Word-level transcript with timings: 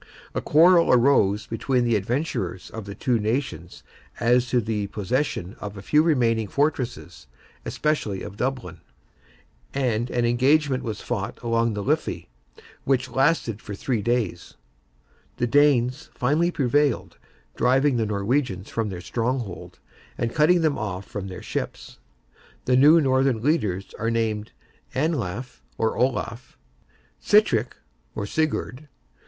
A 0.33 0.41
quarrel 0.41 0.91
arose 0.91 1.45
between 1.45 1.83
the 1.83 1.95
adventurers 1.95 2.71
of 2.71 2.85
the 2.85 2.95
two 2.95 3.19
nations 3.19 3.83
as 4.19 4.47
to 4.49 4.59
the 4.59 4.87
possession 4.87 5.55
of 5.59 5.75
the 5.75 5.83
few 5.83 6.01
remaining 6.01 6.47
fortresses, 6.47 7.27
especially 7.65 8.23
of 8.23 8.35
Dublin; 8.35 8.81
and 9.75 10.09
an 10.09 10.25
engagement 10.25 10.81
was 10.83 11.01
fought 11.01 11.37
along 11.43 11.75
the 11.75 11.83
Liffey, 11.83 12.29
which 12.83 13.11
"lasted 13.11 13.61
for 13.61 13.75
three 13.75 14.01
days;" 14.01 14.55
the 15.37 15.45
Danes 15.45 16.09
finally 16.15 16.49
prevailed, 16.49 17.19
driving 17.55 17.97
the 17.97 18.05
Norwegians 18.07 18.71
from 18.71 18.89
their 18.89 19.01
stronghold, 19.01 19.77
and 20.17 20.33
cutting 20.33 20.61
them 20.61 20.79
off 20.79 21.05
from 21.05 21.27
their 21.27 21.43
ships. 21.43 21.99
The 22.65 22.75
new 22.75 22.99
Northern 23.01 23.39
leaders 23.43 23.93
are 23.99 24.09
named 24.09 24.51
Anlaf, 24.95 25.61
or 25.77 25.95
Olaf, 25.95 26.57
Sitrick 27.19 27.75
(Sigurd?) 28.25 28.87